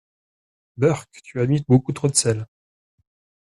[0.77, 1.19] Beurk!
[1.23, 2.47] Tu as mis beaucoup trop de sel!